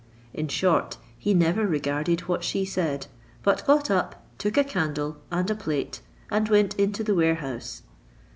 In 0.33 0.47
short, 0.47 0.97
he 1.15 1.35
never 1.35 1.67
regarded 1.67 2.21
what 2.21 2.43
she 2.43 2.65
said, 2.65 3.05
but 3.43 3.63
got 3.67 3.91
up, 3.91 4.25
took 4.39 4.57
a 4.57 4.63
candle 4.63 5.17
and 5.29 5.47
a 5.51 5.55
plate, 5.55 6.01
and 6.31 6.49
went 6.49 6.73
into 6.79 7.03
the 7.03 7.13
warehouse. 7.13 7.83